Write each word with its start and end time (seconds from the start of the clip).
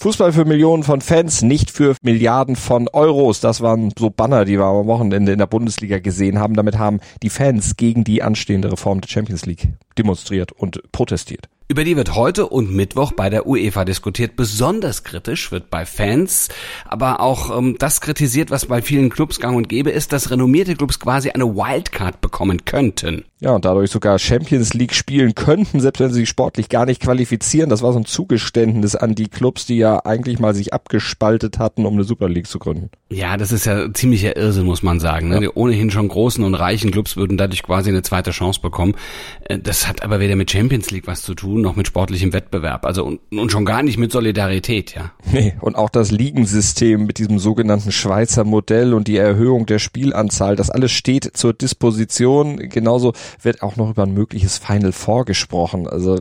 Fußball 0.00 0.32
für 0.32 0.46
Millionen 0.46 0.82
von 0.82 1.02
Fans, 1.02 1.42
nicht 1.42 1.70
für 1.70 1.94
Milliarden 2.00 2.56
von 2.56 2.88
Euros. 2.88 3.40
Das 3.40 3.60
waren 3.60 3.92
so 3.98 4.08
Banner, 4.08 4.46
die 4.46 4.58
wir 4.58 4.64
am 4.64 4.86
Wochenende 4.86 5.30
in 5.30 5.38
der 5.38 5.46
Bundesliga 5.46 5.98
gesehen 5.98 6.38
haben. 6.38 6.54
Damit 6.54 6.78
haben 6.78 7.00
die 7.22 7.28
Fans 7.28 7.76
gegen 7.76 8.02
die 8.02 8.22
anstehende 8.22 8.72
Reform 8.72 9.02
der 9.02 9.10
Champions 9.10 9.44
League 9.44 9.68
demonstriert 9.98 10.52
und 10.52 10.80
protestiert. 10.90 11.50
Über 11.70 11.84
die 11.84 11.96
wird 11.96 12.16
heute 12.16 12.48
und 12.48 12.74
Mittwoch 12.74 13.12
bei 13.12 13.30
der 13.30 13.46
UEFA 13.46 13.84
diskutiert. 13.84 14.34
Besonders 14.34 15.04
kritisch 15.04 15.52
wird 15.52 15.70
bei 15.70 15.86
Fans, 15.86 16.48
aber 16.84 17.20
auch 17.20 17.56
ähm, 17.56 17.76
das 17.78 18.00
kritisiert, 18.00 18.50
was 18.50 18.66
bei 18.66 18.82
vielen 18.82 19.08
Clubs 19.08 19.38
gang 19.38 19.56
und 19.56 19.68
gäbe 19.68 19.90
ist, 19.90 20.12
dass 20.12 20.32
renommierte 20.32 20.74
Clubs 20.74 20.98
quasi 20.98 21.30
eine 21.30 21.54
Wildcard 21.54 22.20
bekommen 22.20 22.64
könnten. 22.64 23.24
Ja, 23.42 23.52
und 23.52 23.64
dadurch 23.64 23.90
sogar 23.90 24.18
Champions 24.18 24.74
League 24.74 24.92
spielen 24.92 25.34
könnten, 25.34 25.80
selbst 25.80 26.00
wenn 26.00 26.10
sie 26.10 26.20
sich 26.20 26.28
sportlich 26.28 26.68
gar 26.68 26.84
nicht 26.84 27.00
qualifizieren. 27.00 27.70
Das 27.70 27.82
war 27.82 27.92
so 27.94 27.98
ein 27.98 28.04
Zugeständnis 28.04 28.96
an 28.96 29.14
die 29.14 29.28
Clubs, 29.28 29.64
die 29.64 29.78
ja 29.78 30.04
eigentlich 30.04 30.38
mal 30.40 30.54
sich 30.54 30.74
abgespaltet 30.74 31.58
hatten, 31.58 31.86
um 31.86 31.94
eine 31.94 32.04
Super 32.04 32.28
League 32.28 32.48
zu 32.48 32.58
gründen. 32.58 32.90
Ja, 33.08 33.38
das 33.38 33.50
ist 33.50 33.64
ja 33.64 33.92
ziemlicher 33.94 34.36
Irrsinn, 34.36 34.66
muss 34.66 34.82
man 34.82 35.00
sagen. 35.00 35.30
Ne? 35.30 35.40
Die 35.40 35.48
ohnehin 35.48 35.90
schon 35.90 36.08
großen 36.08 36.44
und 36.44 36.54
reichen 36.54 36.90
Clubs 36.90 37.16
würden 37.16 37.38
dadurch 37.38 37.62
quasi 37.62 37.88
eine 37.88 38.02
zweite 38.02 38.30
Chance 38.30 38.60
bekommen. 38.60 38.94
Äh, 39.44 39.58
das 39.58 39.88
hat 39.88 40.02
aber 40.02 40.20
weder 40.20 40.36
mit 40.36 40.50
Champions 40.50 40.90
League 40.90 41.06
was 41.06 41.22
zu 41.22 41.34
tun, 41.34 41.59
noch 41.60 41.76
mit 41.76 41.86
sportlichem 41.86 42.32
Wettbewerb. 42.32 42.84
Also 42.84 43.04
und, 43.04 43.20
und 43.30 43.52
schon 43.52 43.64
gar 43.64 43.82
nicht 43.82 43.98
mit 43.98 44.12
Solidarität, 44.12 44.94
ja. 44.94 45.12
Nee, 45.32 45.54
und 45.60 45.76
auch 45.76 45.90
das 45.90 46.10
Ligensystem 46.10 47.06
mit 47.06 47.18
diesem 47.18 47.38
sogenannten 47.38 47.92
Schweizer 47.92 48.44
Modell 48.44 48.94
und 48.94 49.08
die 49.08 49.16
Erhöhung 49.16 49.66
der 49.66 49.78
Spielanzahl, 49.78 50.56
das 50.56 50.70
alles 50.70 50.92
steht 50.92 51.36
zur 51.36 51.52
Disposition. 51.52 52.56
Genauso 52.56 53.12
wird 53.42 53.62
auch 53.62 53.76
noch 53.76 53.90
über 53.90 54.04
ein 54.04 54.14
mögliches 54.14 54.58
Final 54.58 54.92
Four 54.92 55.24
gesprochen. 55.24 55.88
Also 55.88 56.20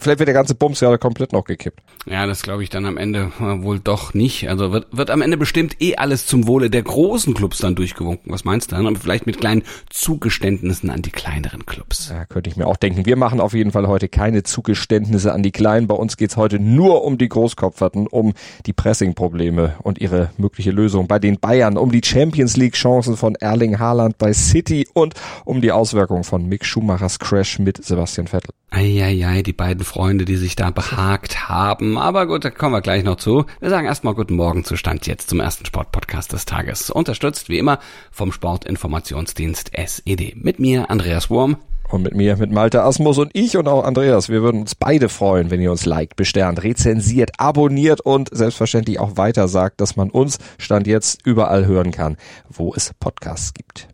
vielleicht 0.00 0.18
wird 0.18 0.28
der 0.28 0.34
ganze 0.34 0.54
Bums 0.54 0.80
ja 0.80 0.96
komplett 0.98 1.32
noch 1.32 1.44
gekippt. 1.44 1.80
Ja, 2.06 2.26
das 2.26 2.42
glaube 2.42 2.62
ich 2.62 2.70
dann 2.70 2.86
am 2.86 2.96
Ende 2.96 3.32
äh, 3.40 3.62
wohl 3.62 3.78
doch 3.78 4.14
nicht. 4.14 4.48
Also 4.48 4.72
wird, 4.72 4.86
wird 4.90 5.10
am 5.10 5.22
Ende 5.22 5.36
bestimmt 5.36 5.80
eh 5.80 5.96
alles 5.96 6.26
zum 6.26 6.46
Wohle 6.46 6.70
der 6.70 6.82
großen 6.82 7.34
Clubs 7.34 7.58
dann 7.58 7.74
durchgewunken. 7.74 8.32
Was 8.32 8.44
meinst 8.44 8.72
du 8.72 8.76
dann? 8.76 8.86
Aber 8.86 8.98
vielleicht 8.98 9.26
mit 9.26 9.38
kleinen 9.38 9.62
Zugeständnissen 9.90 10.90
an 10.90 11.02
die 11.02 11.10
kleineren 11.10 11.66
Clubs. 11.66 12.08
Ja, 12.08 12.24
könnte 12.24 12.48
ich 12.50 12.56
mir 12.56 12.66
auch 12.66 12.76
denken. 12.76 13.06
Wir 13.06 13.16
machen 13.16 13.40
auf 13.40 13.52
jeden 13.52 13.72
Fall 13.72 13.86
heute 13.86 14.08
keine 14.08 14.42
Zugeständnisse 14.42 14.69
an 14.74 15.42
die 15.42 15.50
Kleinen. 15.50 15.86
Bei 15.86 15.94
uns 15.94 16.16
geht's 16.16 16.36
heute 16.36 16.58
nur 16.58 17.04
um 17.04 17.18
die 17.18 17.28
Großkopferten, 17.28 18.06
um 18.06 18.34
die 18.66 18.72
Pressing-Probleme 18.72 19.76
und 19.82 20.00
ihre 20.00 20.30
mögliche 20.36 20.70
Lösung 20.70 21.06
bei 21.06 21.18
den 21.18 21.38
Bayern, 21.38 21.76
um 21.76 21.90
die 21.90 22.02
Champions 22.04 22.56
League-Chancen 22.56 23.16
von 23.16 23.34
Erling 23.34 23.78
Haaland 23.78 24.18
bei 24.18 24.32
City 24.32 24.86
und 24.92 25.14
um 25.44 25.60
die 25.60 25.72
Auswirkungen 25.72 26.24
von 26.24 26.46
Mick 26.46 26.64
Schumachers 26.64 27.18
Crash 27.18 27.58
mit 27.58 27.84
Sebastian 27.84 28.26
Vettel. 28.26 28.50
Eieiei, 28.70 29.42
die 29.42 29.52
beiden 29.52 29.84
Freunde, 29.84 30.24
die 30.24 30.36
sich 30.36 30.54
da 30.54 30.70
behagt 30.70 31.48
haben. 31.48 31.98
Aber 31.98 32.26
gut, 32.26 32.44
da 32.44 32.50
kommen 32.50 32.74
wir 32.74 32.80
gleich 32.80 33.02
noch 33.02 33.16
zu. 33.16 33.44
Wir 33.58 33.70
sagen 33.70 33.86
erstmal 33.86 34.14
guten 34.14 34.36
Morgen 34.36 34.64
zu 34.64 34.76
Stand 34.76 35.06
jetzt 35.06 35.28
zum 35.28 35.40
ersten 35.40 35.66
Sportpodcast 35.66 36.32
des 36.32 36.44
Tages. 36.44 36.90
Unterstützt 36.90 37.48
wie 37.48 37.58
immer 37.58 37.80
vom 38.12 38.30
Sportinformationsdienst 38.30 39.72
SED. 39.76 40.36
Mit 40.36 40.60
mir, 40.60 40.88
Andreas 40.88 41.30
Wurm. 41.30 41.56
Und 41.90 42.02
mit 42.02 42.14
mir, 42.14 42.36
mit 42.36 42.52
Malte 42.52 42.82
Asmus 42.82 43.18
und 43.18 43.30
ich 43.34 43.56
und 43.56 43.66
auch 43.66 43.84
Andreas. 43.84 44.28
Wir 44.28 44.42
würden 44.42 44.60
uns 44.60 44.74
beide 44.74 45.08
freuen, 45.08 45.50
wenn 45.50 45.60
ihr 45.60 45.72
uns 45.72 45.86
liked, 45.86 46.16
besternt, 46.16 46.62
rezensiert, 46.62 47.32
abonniert 47.38 48.00
und 48.00 48.28
selbstverständlich 48.32 49.00
auch 49.00 49.16
weiter 49.16 49.48
sagt, 49.48 49.80
dass 49.80 49.96
man 49.96 50.10
uns 50.10 50.38
Stand 50.58 50.86
jetzt 50.86 51.26
überall 51.26 51.66
hören 51.66 51.90
kann, 51.90 52.16
wo 52.48 52.72
es 52.74 52.92
Podcasts 53.00 53.52
gibt. 53.54 53.88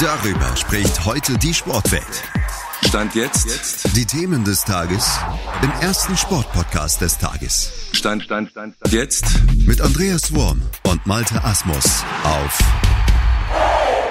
Darüber 0.00 0.56
spricht 0.56 1.04
heute 1.04 1.36
die 1.38 1.54
Sportwelt. 1.54 2.02
Stand 2.88 3.14
jetzt. 3.14 3.46
jetzt. 3.46 3.96
Die 3.96 4.04
Themen 4.04 4.44
des 4.44 4.64
Tages 4.64 5.18
im 5.62 5.70
ersten 5.80 6.16
Sportpodcast 6.16 7.00
des 7.00 7.18
Tages. 7.18 7.72
Stand, 7.92 8.22
Stand, 8.24 8.50
Stand, 8.50 8.74
Stand. 8.76 8.92
Jetzt. 8.92 9.24
Mit 9.66 9.80
Andreas 9.80 10.34
Worm 10.34 10.60
und 10.84 11.06
Malte 11.06 11.42
Asmus 11.44 12.04
auf 12.24 12.58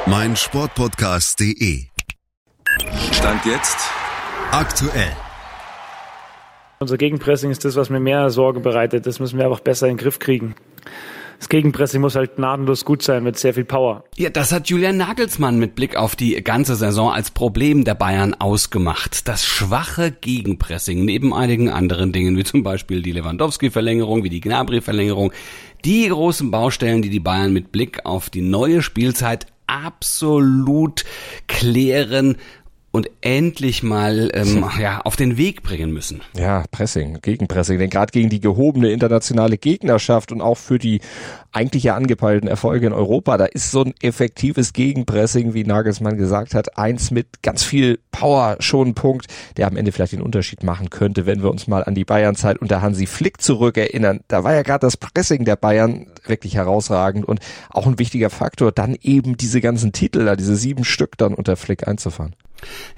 meinsportpodcast.de. 0.08 1.91
Stand 3.22 3.46
jetzt. 3.46 3.78
Aktuell. 4.50 5.12
Unser 6.80 6.98
Gegenpressing 6.98 7.52
ist 7.52 7.64
das, 7.64 7.76
was 7.76 7.92
mir 7.92 8.00
mehr 8.00 8.32
Sorge 8.32 8.62
bereitet. 8.62 9.06
Das 9.06 9.20
müssen 9.20 9.38
wir 9.38 9.46
einfach 9.46 9.60
besser 9.60 9.88
in 9.88 9.94
den 9.96 10.04
Griff 10.04 10.18
kriegen 10.18 10.56
das 11.42 11.50
Gegenpressing 11.50 12.02
muss 12.02 12.16
halt 12.16 12.36
gnadenlos 12.36 12.86
gut 12.86 13.02
sein 13.02 13.24
mit 13.24 13.36
sehr 13.36 13.56
viel 13.56 13.66
Power. 13.66 14.04
Ja, 14.16 14.30
das 14.30 14.52
hat 14.52 14.70
Julian 14.70 14.98
Nagelsmann 14.98 15.58
mit 15.58 15.74
Blick 15.74 15.96
auf 15.96 16.16
die 16.16 16.36
ganze 16.44 16.76
Saison 16.76 17.12
als 17.12 17.32
Problem 17.32 17.84
der 17.84 17.96
Bayern 17.96 18.36
ausgemacht. 18.36 19.28
Das 19.28 19.44
schwache 19.44 20.12
Gegenpressing 20.12 21.04
neben 21.04 21.34
einigen 21.34 21.68
anderen 21.68 22.12
Dingen, 22.12 22.38
wie 22.38 22.44
zum 22.44 22.62
Beispiel 22.62 23.02
die 23.02 23.12
Lewandowski-Verlängerung, 23.12 24.24
wie 24.24 24.30
die 24.30 24.40
Gnabry-Verlängerung, 24.40 25.32
die 25.84 26.08
großen 26.10 26.52
Baustellen, 26.52 27.02
die 27.02 27.10
die 27.10 27.20
Bayern 27.20 27.54
mit 27.54 27.72
Blick 27.72 28.06
auf 28.06 28.30
die 28.30 28.44
neue 28.44 28.84
Spielzeit 28.84 29.48
absolut 29.66 31.06
klären 31.48 32.36
und 32.92 33.10
endlich 33.22 33.84
mal 33.84 34.30
ähm, 34.34 34.66
ja, 34.80 35.02
auf 35.02 35.16
den 35.16 35.38
Weg 35.38 35.64
bringen 35.64 35.92
müssen. 35.92 36.22
Ja, 36.38 36.66
Pressing, 36.72 37.20
Gegenpressing, 37.22 37.80
denn 37.80 37.90
gerade 37.90 38.12
gegen 38.12 38.30
die 38.30 38.42
gehobene 38.42 38.92
internationale 38.92 39.58
Gegnerschaft 39.58 40.32
und 40.32 40.42
auch 40.42 40.58
für 40.58 40.78
die 40.78 41.00
eigentlich 41.54 41.84
ja 41.84 41.96
angepeilten 41.96 42.50
Erfolge 42.50 42.88
in 42.88 42.94
Europa, 42.94 43.38
da 43.38 43.46
ist 43.46 43.72
so 43.72 43.84
ein 43.84 43.94
effektives 44.02 44.74
Gegenpressing, 44.74 45.54
wie 45.54 45.64
Nagelsmann 45.64 46.18
gesagt 46.18 46.54
hat, 46.54 46.78
eins 46.78 47.12
mit 47.12 47.42
ganz 47.42 47.64
viel 47.64 48.00
Power 48.12 48.58
schon 48.60 48.90
ein 48.90 48.94
Punkt, 48.94 49.28
der 49.58 49.68
am 49.68 49.78
Ende 49.78 49.92
vielleicht 49.92 50.14
den 50.14 50.22
Unterschied 50.22 50.64
machen 50.64 50.90
könnte, 50.90 51.26
wenn 51.26 51.42
wir 51.42 51.50
uns 51.50 51.68
mal 51.68 51.84
an 51.84 51.96
die 51.96 52.06
Bayernzeit 52.06 52.58
unter 52.58 52.82
Hansi 52.82 53.06
Flick 53.06 53.42
zurückerinnern. 53.42 54.22
Da 54.28 54.44
war 54.44 54.54
ja 54.54 54.64
gerade 54.64 54.86
das 54.86 54.98
Pressing 54.98 55.46
der 55.46 55.56
Bayern 55.56 56.08
wirklich 56.26 56.56
herausragend 56.56 57.26
und 57.26 57.40
auch 57.70 57.88
ein 57.88 58.00
wichtiger 58.00 58.30
Faktor, 58.30 58.72
dann 58.72 58.98
eben 59.02 59.38
diese 59.38 59.62
ganzen 59.62 59.94
Titel, 59.94 60.26
da 60.26 60.36
diese 60.36 60.56
sieben 60.56 60.84
Stück 60.84 61.18
dann 61.18 61.34
unter 61.34 61.56
Flick 61.56 61.88
einzufahren. 61.88 62.36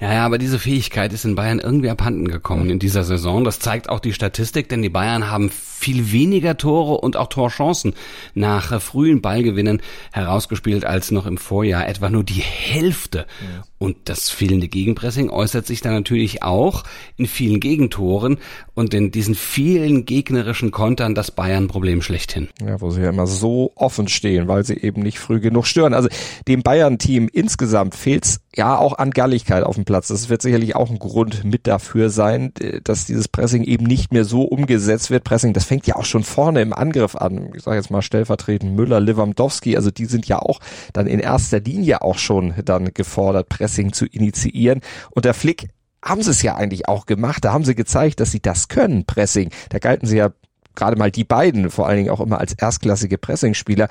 Ja, 0.00 0.12
ja, 0.12 0.26
aber 0.26 0.38
diese 0.38 0.58
Fähigkeit 0.58 1.12
ist 1.12 1.24
in 1.24 1.34
Bayern 1.34 1.58
irgendwie 1.58 1.90
abhanden 1.90 2.28
gekommen 2.28 2.70
in 2.70 2.78
dieser 2.78 3.04
Saison. 3.04 3.44
Das 3.44 3.58
zeigt 3.58 3.88
auch 3.88 4.00
die 4.00 4.12
Statistik, 4.12 4.68
denn 4.68 4.82
die 4.82 4.88
Bayern 4.88 5.30
haben 5.30 5.50
viel 5.50 6.12
weniger 6.12 6.56
Tore 6.56 7.00
und 7.00 7.16
auch 7.16 7.28
Torchancen 7.28 7.94
nach 8.34 8.72
äh, 8.72 8.80
frühen 8.80 9.20
Ballgewinnen 9.20 9.82
herausgespielt 10.12 10.84
als 10.84 11.10
noch 11.10 11.26
im 11.26 11.36
Vorjahr. 11.36 11.86
Etwa 11.88 12.10
nur 12.10 12.24
die 12.24 12.42
Hälfte. 12.42 13.26
Ja. 13.40 13.64
Und 13.84 13.96
das 14.06 14.30
fehlende 14.30 14.66
Gegenpressing 14.66 15.28
äußert 15.28 15.66
sich 15.66 15.82
dann 15.82 15.92
natürlich 15.92 16.42
auch 16.42 16.84
in 17.18 17.26
vielen 17.26 17.60
Gegentoren 17.60 18.38
und 18.72 18.94
in 18.94 19.10
diesen 19.10 19.34
vielen 19.34 20.06
gegnerischen 20.06 20.70
Kontern 20.70 21.14
das 21.14 21.30
Bayern-Problem 21.30 22.00
schlechthin. 22.00 22.48
Ja, 22.66 22.80
wo 22.80 22.88
sie 22.88 23.02
ja 23.02 23.10
immer 23.10 23.26
so 23.26 23.72
offen 23.74 24.08
stehen, 24.08 24.48
weil 24.48 24.64
sie 24.64 24.78
eben 24.78 25.02
nicht 25.02 25.18
früh 25.18 25.38
genug 25.38 25.66
stören. 25.66 25.92
Also 25.92 26.08
dem 26.48 26.62
Bayern-Team 26.62 27.28
insgesamt 27.30 27.94
fehlt's 27.94 28.40
ja 28.56 28.78
auch 28.78 28.96
an 28.96 29.10
Galligkeit 29.10 29.64
auf 29.64 29.74
dem 29.74 29.84
Platz. 29.84 30.08
Das 30.08 30.30
wird 30.30 30.40
sicherlich 30.40 30.76
auch 30.76 30.88
ein 30.88 30.98
Grund 30.98 31.44
mit 31.44 31.66
dafür 31.66 32.08
sein, 32.08 32.54
dass 32.84 33.04
dieses 33.04 33.28
Pressing 33.28 33.64
eben 33.64 33.84
nicht 33.84 34.14
mehr 34.14 34.24
so 34.24 34.44
umgesetzt 34.44 35.10
wird. 35.10 35.24
Pressing, 35.24 35.52
das 35.52 35.64
fängt 35.64 35.86
ja 35.86 35.96
auch 35.96 36.06
schon 36.06 36.24
vorne 36.24 36.62
im 36.62 36.72
Angriff 36.72 37.16
an. 37.16 37.50
Ich 37.54 37.64
sage 37.64 37.76
jetzt 37.76 37.90
mal 37.90 38.00
stellvertretend 38.00 38.74
Müller, 38.74 38.98
Lewandowski, 39.00 39.76
also 39.76 39.90
die 39.90 40.06
sind 40.06 40.26
ja 40.26 40.38
auch 40.38 40.60
dann 40.94 41.06
in 41.06 41.20
erster 41.20 41.60
Linie 41.60 42.00
auch 42.00 42.16
schon 42.16 42.54
dann 42.64 42.94
gefordert, 42.94 43.50
Pressing 43.50 43.73
zu 43.92 44.06
initiieren. 44.06 44.80
Und 45.10 45.24
der 45.24 45.34
Flick 45.34 45.68
haben 46.02 46.22
sie 46.22 46.30
es 46.30 46.42
ja 46.42 46.54
eigentlich 46.56 46.88
auch 46.88 47.06
gemacht. 47.06 47.44
Da 47.44 47.52
haben 47.52 47.64
sie 47.64 47.74
gezeigt, 47.74 48.20
dass 48.20 48.30
sie 48.30 48.40
das 48.40 48.68
können, 48.68 49.06
Pressing. 49.06 49.50
Da 49.70 49.78
galten 49.78 50.06
sie 50.06 50.18
ja 50.18 50.30
gerade 50.74 50.96
mal 50.96 51.10
die 51.10 51.24
beiden, 51.24 51.70
vor 51.70 51.86
allen 51.86 51.98
Dingen 51.98 52.10
auch 52.10 52.20
immer 52.20 52.38
als 52.38 52.52
erstklassige 52.52 53.18
Pressingspieler. 53.18 53.88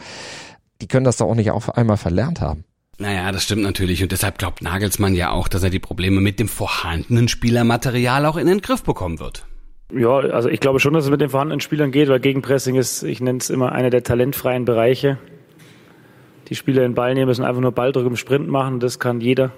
Die 0.81 0.87
können 0.87 1.05
das 1.05 1.17
doch 1.17 1.27
auch 1.27 1.35
nicht 1.35 1.51
auf 1.51 1.75
einmal 1.75 1.97
verlernt 1.97 2.41
haben. 2.41 2.65
Naja, 2.99 3.31
das 3.31 3.43
stimmt 3.43 3.63
natürlich 3.63 4.03
und 4.03 4.11
deshalb 4.11 4.37
glaubt 4.37 4.61
Nagelsmann 4.61 5.15
ja 5.15 5.31
auch, 5.31 5.47
dass 5.47 5.63
er 5.63 5.71
die 5.71 5.79
Probleme 5.79 6.21
mit 6.21 6.39
dem 6.39 6.47
vorhandenen 6.47 7.27
Spielermaterial 7.27 8.25
auch 8.25 8.37
in 8.37 8.47
den 8.47 8.61
Griff 8.61 8.83
bekommen 8.83 9.19
wird. 9.19 9.45
Ja, 9.91 10.17
also 10.17 10.49
ich 10.49 10.59
glaube 10.59 10.79
schon, 10.79 10.93
dass 10.93 11.05
es 11.05 11.11
mit 11.11 11.21
den 11.21 11.29
vorhandenen 11.29 11.59
Spielern 11.59 11.91
geht, 11.91 12.09
weil 12.09 12.19
Gegenpressing 12.19 12.75
ist, 12.75 13.03
ich 13.03 13.19
nenne 13.19 13.39
es 13.39 13.49
immer 13.49 13.71
einer 13.71 13.89
der 13.89 14.03
talentfreien 14.03 14.65
Bereiche. 14.65 15.17
Die 16.49 16.55
Spieler 16.55 16.85
in 16.85 16.93
Ball 16.93 17.13
nehmen 17.13 17.27
müssen 17.27 17.45
einfach 17.45 17.61
nur 17.61 17.71
Balldruck 17.71 18.05
im 18.05 18.15
Sprint 18.15 18.47
machen, 18.47 18.79
das 18.79 18.99
kann 18.99 19.21
jeder. 19.21 19.51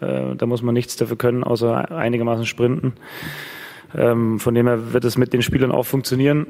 Äh, 0.00 0.34
da 0.36 0.46
muss 0.46 0.62
man 0.62 0.74
nichts 0.74 0.96
dafür 0.96 1.16
können, 1.16 1.44
außer 1.44 1.90
einigermaßen 1.90 2.46
sprinten. 2.46 2.94
Ähm, 3.96 4.38
von 4.38 4.54
dem 4.54 4.66
her 4.66 4.92
wird 4.92 5.04
es 5.04 5.16
mit 5.16 5.32
den 5.32 5.42
Spielern 5.42 5.72
auch 5.72 5.86
funktionieren. 5.86 6.46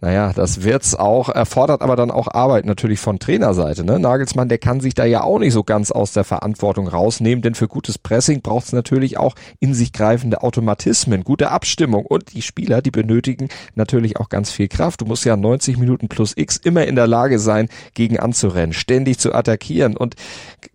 Naja, 0.00 0.32
das 0.32 0.62
wird's 0.62 0.94
auch, 0.94 1.28
erfordert 1.28 1.82
aber 1.82 1.96
dann 1.96 2.10
auch 2.10 2.28
Arbeit 2.28 2.64
natürlich 2.64 3.00
von 3.00 3.18
Trainerseite. 3.18 3.84
Ne? 3.84 3.98
Nagelsmann, 3.98 4.48
der 4.48 4.58
kann 4.58 4.80
sich 4.80 4.94
da 4.94 5.04
ja 5.04 5.22
auch 5.22 5.38
nicht 5.38 5.52
so 5.52 5.62
ganz 5.62 5.90
aus 5.90 6.12
der 6.12 6.24
Verantwortung 6.24 6.88
rausnehmen, 6.88 7.42
denn 7.42 7.54
für 7.54 7.68
gutes 7.68 7.98
Pressing 7.98 8.40
braucht 8.40 8.66
es 8.66 8.72
natürlich 8.72 9.18
auch 9.18 9.34
in 9.58 9.74
sich 9.74 9.92
greifende 9.92 10.42
Automatismen, 10.42 11.24
gute 11.24 11.50
Abstimmung 11.50 12.06
und 12.06 12.32
die 12.32 12.42
Spieler, 12.42 12.82
die 12.82 12.90
benötigen 12.90 13.48
natürlich 13.74 14.18
auch 14.18 14.28
ganz 14.28 14.50
viel 14.50 14.68
Kraft. 14.68 15.02
Du 15.02 15.06
musst 15.06 15.24
ja 15.24 15.36
90 15.36 15.76
Minuten 15.76 16.08
plus 16.08 16.32
X 16.36 16.56
immer 16.56 16.86
in 16.86 16.96
der 16.96 17.06
Lage 17.06 17.38
sein, 17.38 17.68
gegen 17.94 18.18
anzurennen, 18.18 18.72
ständig 18.72 19.18
zu 19.18 19.34
attackieren 19.34 19.96
und 19.96 20.14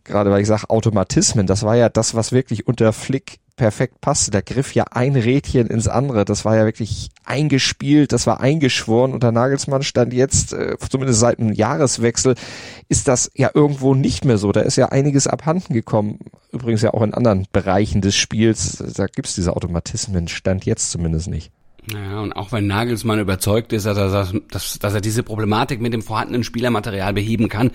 gerade 0.04 0.30
weil 0.30 0.42
ich 0.42 0.48
sage 0.48 0.70
Automatismen, 0.70 1.48
das 1.48 1.64
war 1.64 1.76
ja 1.76 1.90
das, 1.90 2.16
was 2.16 2.32
wirklich 2.32 2.68
unter 2.68 2.94
Flick 2.94 3.40
perfekt 3.56 4.02
passte. 4.02 4.32
Da 4.32 4.42
griff 4.42 4.74
ja 4.74 4.86
ein 4.92 5.16
Rädchen 5.16 5.68
ins 5.68 5.88
andere. 5.88 6.26
Das 6.26 6.46
war 6.46 6.56
ja 6.56 6.66
wirklich 6.66 7.10
eingespielt, 7.24 8.12
das 8.12 8.28
war 8.28 8.40
eingeschworen 8.40 9.14
und 9.14 9.24
der 9.24 9.32
Nagelsmann 9.32 9.84
stand 9.84 10.14
jetzt, 10.14 10.54
äh, 10.54 10.76
zumindest 10.90 11.20
seit 11.20 11.40
dem 11.40 11.54
Jahreswechsel, 11.54 12.36
ist 12.90 13.08
das 13.08 13.32
ja 13.36 13.50
irgendwo 13.54 13.96
nicht 13.96 14.26
mehr 14.26 14.38
so. 14.38 14.52
Da 14.52 14.62
ist 14.62 14.76
ja 14.76 14.90
einiges 14.90 15.28
abhanden 15.28 15.74
gekommen. 15.74 16.20
Übrigens 16.52 16.82
ja 16.82 16.94
auch 16.94 17.02
in 17.02 17.14
anderen 17.14 17.48
Bereichen 17.52 18.02
des 18.02 18.16
Spiels. 18.16 18.84
Da 18.96 19.08
gibt's 19.08 19.36
diese 19.36 19.56
Automatismen, 19.56 20.28
stand 20.28 20.66
jetzt 20.66 20.92
zumindest 20.92 21.28
nicht. 21.28 21.52
Naja, 21.92 22.22
und 22.22 22.34
auch 22.34 22.52
wenn 22.52 22.66
Nagelsmann 22.66 23.20
überzeugt 23.20 23.72
ist, 23.72 23.86
dass 23.86 23.98
er, 23.98 24.42
dass, 24.50 24.80
dass 24.80 24.94
er 24.94 25.02
diese 25.02 25.22
Problematik 25.22 25.82
mit 25.82 25.94
dem 25.94 26.02
vorhandenen 26.02 26.44
Spielermaterial 26.44 27.14
beheben 27.14 27.48
kann, 27.48 27.72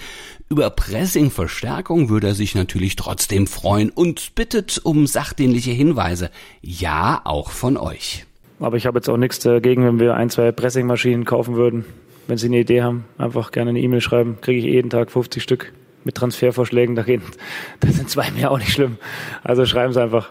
über 0.49 0.69
Pressing-Verstärkung 0.71 2.09
würde 2.09 2.29
er 2.29 2.35
sich 2.35 2.57
natürlich 2.57 2.97
trotzdem 2.97 3.47
freuen 3.47 3.91
und 3.91 4.35
bittet 4.35 4.81
um 4.83 5.07
sachdienliche 5.07 5.71
Hinweise. 5.71 6.31
Ja, 6.61 7.21
auch 7.25 7.51
von 7.51 7.77
euch. 7.77 8.27
Aber 8.59 8.77
ich 8.77 8.87
habe 8.87 8.99
jetzt 8.99 9.09
auch 9.09 9.17
nichts 9.17 9.39
dagegen, 9.39 9.85
wenn 9.85 10.01
wir 10.01 10.15
ein, 10.15 10.29
zwei 10.29 10.51
Pressingmaschinen 10.51 11.25
kaufen 11.25 11.55
würden. 11.55 11.85
Wenn 12.27 12.37
Sie 12.37 12.47
eine 12.47 12.61
Idee 12.61 12.83
haben, 12.83 13.05
einfach 13.17 13.53
gerne 13.53 13.71
eine 13.71 13.81
E-Mail 13.81 14.01
schreiben. 14.01 14.39
Kriege 14.41 14.59
ich 14.59 14.65
jeden 14.65 14.91
Tag 14.91 15.11
50 15.11 15.43
Stück 15.43 15.73
mit 16.05 16.17
Transfervorschlägen. 16.17 16.97
Da, 16.97 17.05
da 17.81 17.89
sind 17.89 18.11
zwei 18.11 18.31
mehr 18.33 18.51
auch 18.51 18.59
nicht 18.59 18.73
schlimm. 18.73 18.99
Also 19.45 19.65
schreiben 19.67 19.93
Sie 19.93 20.03
einfach. 20.03 20.31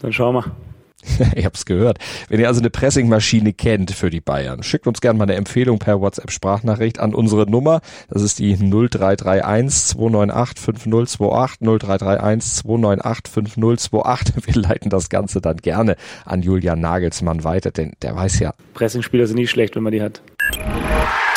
Dann 0.00 0.12
schauen 0.12 0.34
wir. 0.34 0.69
ich 1.34 1.44
hab's 1.44 1.64
gehört. 1.64 1.98
Wenn 2.28 2.40
ihr 2.40 2.48
also 2.48 2.60
eine 2.60 2.70
Pressingmaschine 2.70 3.52
kennt 3.52 3.92
für 3.92 4.10
die 4.10 4.20
Bayern, 4.20 4.62
schickt 4.62 4.86
uns 4.86 5.00
gerne 5.00 5.18
mal 5.18 5.24
eine 5.24 5.34
Empfehlung 5.34 5.78
per 5.78 6.00
WhatsApp-Sprachnachricht 6.00 6.98
an 6.98 7.14
unsere 7.14 7.50
Nummer. 7.50 7.80
Das 8.08 8.22
ist 8.22 8.38
die 8.38 8.56
0331 8.56 9.96
298 9.96 10.58
5028 10.64 11.60
0331 11.60 12.52
298 12.54 13.32
5028. 13.32 14.46
Wir 14.46 14.62
leiten 14.62 14.90
das 14.90 15.08
Ganze 15.08 15.40
dann 15.40 15.56
gerne 15.56 15.96
an 16.24 16.42
Julian 16.42 16.80
Nagelsmann 16.80 17.44
weiter, 17.44 17.70
denn 17.70 17.92
der 18.02 18.14
weiß 18.14 18.40
ja. 18.40 18.54
Pressingspieler 18.74 19.26
sind 19.26 19.36
nie 19.36 19.46
schlecht, 19.46 19.76
wenn 19.76 19.82
man 19.82 19.92
die 19.92 20.02
hat. 20.02 20.20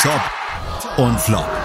Top 0.00 0.20
und 0.98 1.18
Flop. 1.20 1.63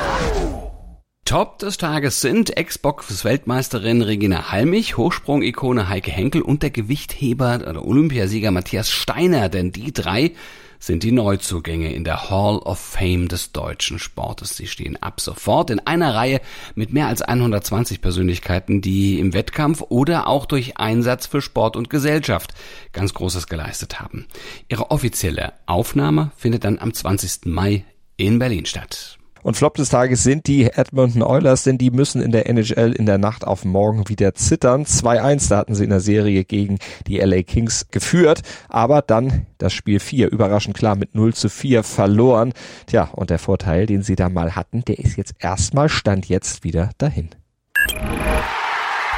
Top 1.29 1.59
des 1.59 1.77
Tages 1.77 2.21
sind 2.21 2.55
Xbox-Weltmeisterin 2.55 4.01
Regina 4.01 4.51
Halmich, 4.51 4.97
Hochsprung-Ikone 4.97 5.87
Heike 5.87 6.09
Henkel 6.09 6.41
und 6.41 6.63
der 6.63 6.71
Gewichtheber 6.71 7.59
oder 7.69 7.85
Olympiasieger 7.85 8.49
Matthias 8.49 8.89
Steiner, 8.89 9.47
denn 9.47 9.71
die 9.71 9.93
drei 9.93 10.31
sind 10.79 11.03
die 11.03 11.11
Neuzugänge 11.11 11.93
in 11.93 12.03
der 12.03 12.31
Hall 12.31 12.57
of 12.57 12.79
Fame 12.79 13.27
des 13.27 13.51
deutschen 13.51 13.99
Sportes. 13.99 14.57
Sie 14.57 14.65
stehen 14.65 14.97
ab 15.03 15.21
sofort 15.21 15.69
in 15.69 15.79
einer 15.79 16.15
Reihe 16.15 16.41
mit 16.73 16.93
mehr 16.93 17.05
als 17.05 17.21
120 17.21 18.01
Persönlichkeiten, 18.01 18.81
die 18.81 19.19
im 19.19 19.35
Wettkampf 19.35 19.83
oder 19.89 20.25
auch 20.25 20.47
durch 20.47 20.77
Einsatz 20.77 21.27
für 21.27 21.43
Sport 21.43 21.75
und 21.75 21.91
Gesellschaft 21.91 22.55
ganz 22.91 23.13
Großes 23.13 23.45
geleistet 23.45 23.99
haben. 23.99 24.25
Ihre 24.67 24.89
offizielle 24.89 25.53
Aufnahme 25.67 26.31
findet 26.35 26.63
dann 26.63 26.79
am 26.79 26.91
20. 26.91 27.45
Mai 27.45 27.85
in 28.17 28.39
Berlin 28.39 28.65
statt. 28.65 29.18
Und 29.43 29.57
Flop 29.57 29.75
des 29.75 29.89
Tages 29.89 30.23
sind 30.23 30.47
die 30.47 30.65
Edmonton 30.65 31.21
Oilers, 31.21 31.63
denn 31.63 31.77
die 31.77 31.91
müssen 31.91 32.21
in 32.21 32.31
der 32.31 32.49
NHL 32.49 32.93
in 32.93 33.05
der 33.05 33.17
Nacht 33.17 33.45
auf 33.45 33.65
morgen 33.65 34.09
wieder 34.09 34.33
zittern. 34.35 34.85
2-1, 34.85 35.49
da 35.49 35.57
hatten 35.57 35.75
sie 35.75 35.83
in 35.83 35.89
der 35.89 35.99
Serie 35.99 36.43
gegen 36.43 36.77
die 37.07 37.19
LA 37.19 37.43
Kings 37.43 37.87
geführt, 37.91 38.41
aber 38.67 39.01
dann 39.01 39.45
das 39.57 39.73
Spiel 39.73 39.99
4 39.99 40.31
überraschend 40.31 40.75
klar 40.75 40.95
mit 40.95 41.15
0 41.15 41.33
zu 41.33 41.49
4 41.49 41.83
verloren. 41.83 42.53
Tja, 42.87 43.09
und 43.13 43.29
der 43.29 43.39
Vorteil, 43.39 43.85
den 43.85 44.03
sie 44.03 44.15
da 44.15 44.29
mal 44.29 44.55
hatten, 44.55 44.83
der 44.85 44.99
ist 44.99 45.17
jetzt 45.17 45.35
erstmal, 45.39 45.89
stand 45.89 46.27
jetzt 46.27 46.63
wieder 46.63 46.89
dahin. 46.97 47.29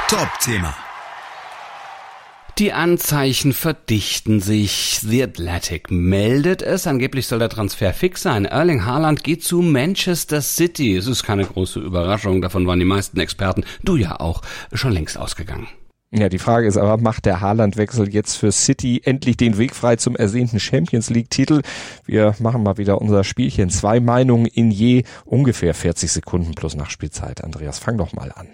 Top-Thema. 0.08 0.74
Die 2.58 2.74
Anzeichen 2.74 3.54
verdichten 3.54 4.40
sich. 4.40 4.98
The 5.00 5.22
Athletic 5.24 5.90
meldet 5.90 6.60
es. 6.60 6.86
Angeblich 6.86 7.26
soll 7.26 7.38
der 7.38 7.48
Transfer 7.48 7.94
fix 7.94 8.22
sein. 8.22 8.44
Erling 8.44 8.84
Haaland 8.84 9.24
geht 9.24 9.42
zu 9.42 9.62
Manchester 9.62 10.42
City. 10.42 10.94
Es 10.94 11.06
ist 11.06 11.22
keine 11.22 11.46
große 11.46 11.80
Überraschung. 11.80 12.42
Davon 12.42 12.66
waren 12.66 12.78
die 12.78 12.84
meisten 12.84 13.18
Experten, 13.18 13.64
du 13.82 13.96
ja 13.96 14.20
auch, 14.20 14.42
schon 14.72 14.92
längst 14.92 15.16
ausgegangen. 15.16 15.66
Ja, 16.14 16.28
die 16.28 16.38
Frage 16.38 16.66
ist 16.66 16.76
aber, 16.76 16.98
macht 16.98 17.24
der 17.24 17.40
Haaland-Wechsel 17.40 18.12
jetzt 18.12 18.36
für 18.36 18.52
City 18.52 19.00
endlich 19.02 19.38
den 19.38 19.56
Weg 19.56 19.74
frei 19.74 19.96
zum 19.96 20.14
ersehnten 20.14 20.60
Champions 20.60 21.08
League-Titel? 21.08 21.62
Wir 22.04 22.34
machen 22.38 22.62
mal 22.62 22.76
wieder 22.76 23.00
unser 23.00 23.24
Spielchen. 23.24 23.70
Zwei 23.70 23.98
Meinungen 23.98 24.44
in 24.44 24.70
je 24.70 25.04
ungefähr 25.24 25.72
40 25.72 26.12
Sekunden 26.12 26.54
plus 26.54 26.76
Nachspielzeit. 26.76 27.42
Andreas, 27.42 27.78
fang 27.78 27.96
doch 27.96 28.12
mal 28.12 28.30
an. 28.30 28.48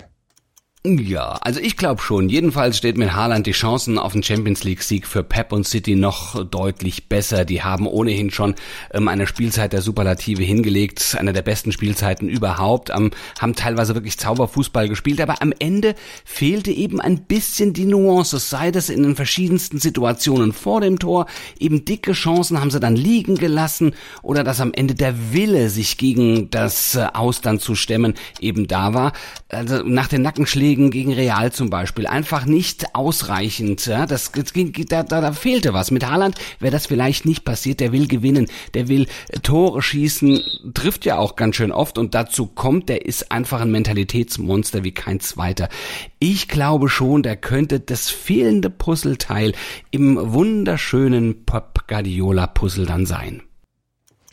Ja, 0.86 1.32
also 1.40 1.58
ich 1.58 1.76
glaube 1.76 2.00
schon. 2.00 2.28
Jedenfalls 2.28 2.78
steht 2.78 2.96
mit 2.96 3.12
Haaland 3.12 3.48
die 3.48 3.52
Chancen 3.52 3.98
auf 3.98 4.12
den 4.12 4.22
Champions 4.22 4.62
League 4.62 4.84
Sieg 4.84 5.08
für 5.08 5.24
Pep 5.24 5.52
und 5.52 5.66
City 5.66 5.96
noch 5.96 6.44
deutlich 6.44 7.08
besser. 7.08 7.44
Die 7.44 7.64
haben 7.64 7.88
ohnehin 7.88 8.30
schon 8.30 8.54
ähm, 8.92 9.08
eine 9.08 9.26
Spielzeit 9.26 9.72
der 9.72 9.82
Superlative 9.82 10.44
hingelegt, 10.44 11.16
eine 11.18 11.32
der 11.32 11.42
besten 11.42 11.72
Spielzeiten 11.72 12.28
überhaupt, 12.28 12.90
ähm, 12.90 13.10
haben 13.40 13.56
teilweise 13.56 13.94
wirklich 13.94 14.18
Zauberfußball 14.18 14.88
gespielt, 14.88 15.20
aber 15.20 15.42
am 15.42 15.52
Ende 15.58 15.96
fehlte 16.24 16.70
eben 16.70 17.00
ein 17.00 17.24
bisschen 17.24 17.72
die 17.72 17.84
Nuance, 17.84 18.38
sei 18.38 18.70
das 18.70 18.88
in 18.88 19.02
den 19.02 19.16
verschiedensten 19.16 19.80
Situationen 19.80 20.52
vor 20.52 20.80
dem 20.80 21.00
Tor, 21.00 21.26
eben 21.58 21.84
dicke 21.86 22.12
Chancen 22.12 22.60
haben 22.60 22.70
sie 22.70 22.78
dann 22.78 22.94
liegen 22.94 23.34
gelassen 23.34 23.94
oder 24.22 24.44
dass 24.44 24.60
am 24.60 24.72
Ende 24.72 24.94
der 24.94 25.32
Wille, 25.32 25.70
sich 25.70 25.98
gegen 25.98 26.50
das 26.50 26.94
äh, 26.94 27.08
Ausland 27.14 27.62
zu 27.62 27.74
stemmen, 27.74 28.14
eben 28.40 28.68
da 28.68 28.94
war. 28.94 29.12
Also 29.48 29.82
nach 29.82 30.06
den 30.06 30.22
Nackenschlägen 30.22 30.67
gegen, 30.68 30.90
gegen 30.90 31.14
Real 31.14 31.50
zum 31.50 31.70
Beispiel 31.70 32.06
einfach 32.06 32.44
nicht 32.44 32.94
ausreichend. 32.94 33.86
Ja? 33.86 34.04
Das, 34.04 34.32
das 34.32 34.52
da, 34.52 35.02
da, 35.02 35.20
da 35.22 35.32
fehlte 35.32 35.72
was. 35.72 35.90
Mit 35.90 36.06
Haaland 36.06 36.34
wäre 36.60 36.72
das 36.72 36.86
vielleicht 36.86 37.24
nicht 37.24 37.44
passiert. 37.44 37.80
Der 37.80 37.90
will 37.92 38.06
gewinnen, 38.06 38.48
der 38.74 38.88
will 38.88 39.06
äh, 39.28 39.38
Tore 39.40 39.80
schießen, 39.80 40.42
trifft 40.74 41.06
ja 41.06 41.16
auch 41.16 41.36
ganz 41.36 41.56
schön 41.56 41.72
oft 41.72 41.96
und 41.96 42.14
dazu 42.14 42.46
kommt, 42.46 42.90
der 42.90 43.06
ist 43.06 43.32
einfach 43.32 43.62
ein 43.62 43.70
Mentalitätsmonster 43.70 44.84
wie 44.84 44.92
kein 44.92 45.20
zweiter. 45.20 45.70
Ich 46.18 46.48
glaube 46.48 46.90
schon, 46.90 47.22
der 47.22 47.36
könnte 47.36 47.80
das 47.80 48.10
fehlende 48.10 48.68
Puzzleteil 48.68 49.54
im 49.90 50.18
wunderschönen 50.20 51.46
Pop 51.46 51.84
Guardiola 51.88 52.46
Puzzle 52.46 52.84
dann 52.84 53.06
sein. 53.06 53.42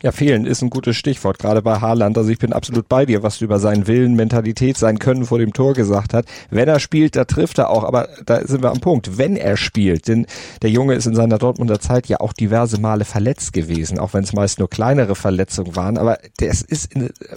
Ja, 0.02 0.12
fehlen 0.12 0.44
ist 0.44 0.60
ein 0.60 0.68
gutes 0.68 0.94
Stichwort, 0.94 1.38
gerade 1.38 1.62
bei 1.62 1.80
Haaland. 1.80 2.18
Also 2.18 2.28
ich 2.28 2.38
bin 2.38 2.52
absolut 2.52 2.86
bei 2.86 3.06
dir, 3.06 3.22
was 3.22 3.38
du 3.38 3.46
über 3.46 3.58
seinen 3.58 3.86
Willen, 3.86 4.14
Mentalität, 4.14 4.76
sein 4.76 4.98
Können 4.98 5.24
vor 5.24 5.38
dem 5.38 5.54
Tor 5.54 5.72
gesagt 5.72 6.12
hat. 6.12 6.26
Wenn 6.50 6.68
er 6.68 6.80
spielt, 6.80 7.16
da 7.16 7.24
trifft 7.24 7.56
er 7.56 7.70
auch, 7.70 7.82
aber 7.82 8.10
da 8.26 8.46
sind 8.46 8.62
wir 8.62 8.72
am 8.72 8.80
Punkt. 8.80 9.16
Wenn 9.16 9.36
er 9.36 9.56
spielt, 9.56 10.06
denn 10.08 10.26
der 10.60 10.68
Junge 10.68 10.96
ist 10.96 11.06
in 11.06 11.14
seiner 11.14 11.38
Dortmunder 11.38 11.80
Zeit 11.80 12.08
ja 12.08 12.20
auch 12.20 12.34
diverse 12.34 12.78
Male 12.78 13.06
verletzt 13.06 13.54
gewesen, 13.54 13.98
auch 13.98 14.12
wenn 14.12 14.22
es 14.22 14.34
meist 14.34 14.58
nur 14.58 14.68
kleinere 14.68 15.14
Verletzungen 15.14 15.76
waren. 15.76 15.96
Aber 15.96 16.18
das 16.36 16.60
ist 16.60 16.90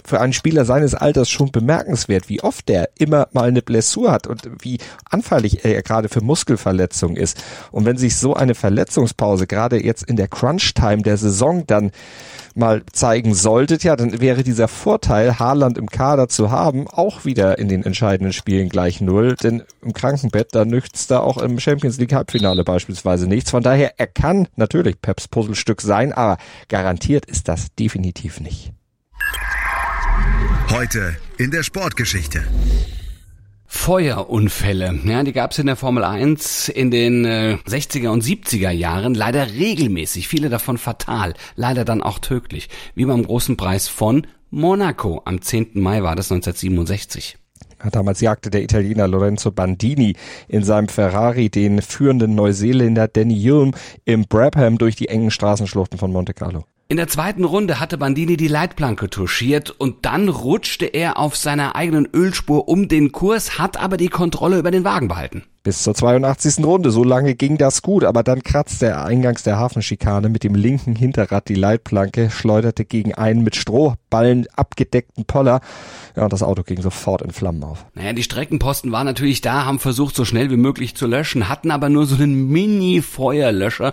für 0.04 0.20
einen 0.20 0.34
Spieler 0.34 0.66
seines 0.66 0.94
Alters 0.94 1.30
schon 1.30 1.50
bemerkenswert, 1.50 2.28
wie 2.28 2.42
oft 2.42 2.68
der 2.68 2.90
immer 2.98 3.28
mal 3.32 3.48
eine 3.48 3.62
Blessur 3.62 4.12
hat 4.12 4.26
und 4.26 4.42
wie 4.60 4.76
anfällig 5.08 5.64
er 5.64 5.82
gerade 5.82 6.10
für 6.10 6.20
Muskelverletzungen 6.20 7.16
ist. 7.16 7.42
Und 7.72 7.86
wenn 7.86 7.96
sich 7.96 8.16
so 8.16 8.34
eine 8.34 8.54
Verletzungspause 8.54 9.46
gerade 9.46 9.82
jetzt 9.82 10.02
in 10.02 10.16
der 10.16 10.28
Crunch-Time 10.28 11.00
der 11.00 11.16
Saison 11.16 11.66
dann 11.66 11.90
mal 12.54 12.82
zeigen 12.92 13.34
solltet, 13.34 13.84
ja, 13.84 13.96
dann 13.96 14.20
wäre 14.20 14.42
dieser 14.42 14.68
Vorteil, 14.68 15.38
Haaland 15.38 15.78
im 15.78 15.88
Kader 15.88 16.28
zu 16.28 16.50
haben, 16.50 16.88
auch 16.88 17.24
wieder 17.24 17.58
in 17.58 17.68
den 17.68 17.84
entscheidenden 17.84 18.32
Spielen 18.32 18.68
gleich 18.68 19.00
null. 19.00 19.36
Denn 19.42 19.62
im 19.82 19.92
Krankenbett, 19.92 20.48
da 20.54 20.64
nücht's 20.64 21.06
da 21.06 21.20
auch 21.20 21.38
im 21.38 21.58
Champions 21.60 21.98
League 21.98 22.12
Halbfinale 22.12 22.64
beispielsweise 22.64 23.26
nichts. 23.26 23.50
Von 23.50 23.62
daher, 23.62 23.98
er 23.98 24.06
kann 24.06 24.48
natürlich 24.56 25.00
Peps 25.00 25.28
Puzzlestück 25.28 25.80
sein, 25.80 26.12
aber 26.12 26.38
garantiert 26.68 27.26
ist 27.26 27.48
das 27.48 27.74
definitiv 27.74 28.40
nicht. 28.40 28.72
Heute 30.70 31.16
in 31.38 31.50
der 31.50 31.62
Sportgeschichte. 31.62 32.44
Feuerunfälle, 33.72 34.98
ja, 35.04 35.22
die 35.22 35.32
gab 35.32 35.52
es 35.52 35.58
in 35.60 35.66
der 35.66 35.76
Formel 35.76 36.02
1 36.02 36.68
in 36.68 36.90
den 36.90 37.24
äh, 37.24 37.56
60er 37.66 38.08
und 38.08 38.22
70er 38.22 38.70
Jahren 38.70 39.14
leider 39.14 39.46
regelmäßig, 39.54 40.26
viele 40.26 40.48
davon 40.48 40.76
fatal, 40.76 41.34
leider 41.54 41.84
dann 41.84 42.02
auch 42.02 42.18
tödlich, 42.18 42.68
wie 42.96 43.06
beim 43.06 43.22
großen 43.22 43.56
Preis 43.56 43.86
von 43.86 44.26
Monaco. 44.50 45.22
Am 45.24 45.40
10. 45.40 45.70
Mai 45.74 46.02
war 46.02 46.16
das 46.16 46.32
1967. 46.32 47.38
Damals 47.92 48.20
jagte 48.20 48.50
der 48.50 48.64
Italiener 48.64 49.06
Lorenzo 49.06 49.52
Bandini 49.52 50.14
in 50.48 50.64
seinem 50.64 50.88
Ferrari 50.88 51.48
den 51.48 51.80
führenden 51.80 52.34
Neuseeländer 52.34 53.06
Danny 53.06 53.40
Hulme 53.40 53.72
im 54.04 54.24
Brabham 54.26 54.78
durch 54.78 54.96
die 54.96 55.08
engen 55.08 55.30
Straßenschluchten 55.30 55.98
von 55.98 56.10
Monte 56.10 56.34
Carlo. 56.34 56.64
In 56.90 56.96
der 56.96 57.06
zweiten 57.06 57.44
Runde 57.44 57.78
hatte 57.78 57.98
Bandini 57.98 58.36
die 58.36 58.48
Leitplanke 58.48 59.08
touchiert 59.08 59.70
und 59.70 60.04
dann 60.06 60.28
rutschte 60.28 60.86
er 60.86 61.18
auf 61.18 61.36
seiner 61.36 61.76
eigenen 61.76 62.08
Ölspur 62.12 62.66
um 62.66 62.88
den 62.88 63.12
Kurs, 63.12 63.60
hat 63.60 63.76
aber 63.76 63.96
die 63.96 64.08
Kontrolle 64.08 64.58
über 64.58 64.72
den 64.72 64.82
Wagen 64.82 65.06
behalten. 65.06 65.44
Bis 65.62 65.82
zur 65.82 65.94
82. 65.94 66.64
Runde, 66.64 66.90
so 66.90 67.04
lange 67.04 67.34
ging 67.34 67.58
das 67.58 67.82
gut, 67.82 68.04
aber 68.04 68.22
dann 68.22 68.42
kratzte 68.42 68.86
er 68.86 69.04
eingangs 69.04 69.42
der 69.42 69.58
Hafenschikane 69.58 70.30
mit 70.30 70.42
dem 70.42 70.54
linken 70.54 70.96
Hinterrad 70.96 71.50
die 71.50 71.54
Leitplanke, 71.54 72.30
schleuderte 72.30 72.86
gegen 72.86 73.12
einen 73.14 73.44
mit 73.44 73.56
Strohballen 73.56 74.46
abgedeckten 74.56 75.26
Poller. 75.26 75.60
Ja, 76.16 76.24
und 76.24 76.32
das 76.32 76.42
Auto 76.42 76.62
ging 76.62 76.80
sofort 76.80 77.20
in 77.20 77.30
Flammen 77.30 77.62
auf. 77.62 77.84
Naja, 77.94 78.14
die 78.14 78.22
Streckenposten 78.22 78.90
waren 78.90 79.04
natürlich 79.04 79.42
da, 79.42 79.66
haben 79.66 79.78
versucht, 79.78 80.16
so 80.16 80.24
schnell 80.24 80.50
wie 80.50 80.56
möglich 80.56 80.96
zu 80.96 81.06
löschen, 81.06 81.50
hatten 81.50 81.70
aber 81.70 81.90
nur 81.90 82.06
so 82.06 82.14
einen 82.14 82.48
Mini-Feuerlöscher 82.48 83.92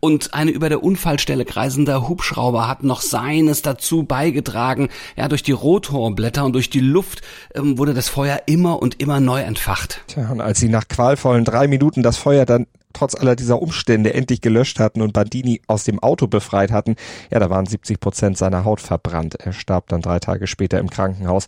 und 0.00 0.34
eine 0.34 0.52
über 0.52 0.68
der 0.68 0.84
Unfallstelle 0.84 1.44
kreisende 1.44 2.08
Hubschrauber 2.08 2.68
hat 2.68 2.84
noch 2.84 3.00
seines 3.00 3.62
dazu 3.62 4.04
beigetragen. 4.04 4.88
Ja, 5.16 5.26
durch 5.26 5.42
die 5.42 5.52
Rotorblätter 5.52 6.44
und 6.44 6.52
durch 6.52 6.70
die 6.70 6.78
Luft 6.80 7.22
ähm, 7.54 7.76
wurde 7.76 7.94
das 7.94 8.08
Feuer 8.08 8.42
immer 8.46 8.80
und 8.80 9.00
immer 9.00 9.18
neu 9.18 9.40
entfacht. 9.40 10.02
Tja, 10.06 10.28
und 10.30 10.40
als 10.40 10.60
sie 10.60 10.68
nach 10.68 10.86
qualvollen 11.08 11.46
drei 11.46 11.68
Minuten 11.68 12.02
das 12.02 12.18
Feuer 12.18 12.44
dann 12.44 12.66
trotz 12.92 13.14
aller 13.14 13.34
dieser 13.34 13.62
Umstände 13.62 14.12
endlich 14.12 14.42
gelöscht 14.42 14.78
hatten 14.78 15.00
und 15.00 15.14
Bandini 15.14 15.62
aus 15.66 15.84
dem 15.84 16.00
Auto 16.00 16.26
befreit 16.26 16.70
hatten, 16.70 16.96
ja, 17.30 17.38
da 17.38 17.48
waren 17.48 17.64
70 17.64 17.98
Prozent 17.98 18.36
seiner 18.36 18.66
Haut 18.66 18.80
verbrannt. 18.80 19.36
Er 19.36 19.54
starb 19.54 19.88
dann 19.88 20.02
drei 20.02 20.18
Tage 20.18 20.46
später 20.46 20.78
im 20.78 20.90
Krankenhaus 20.90 21.46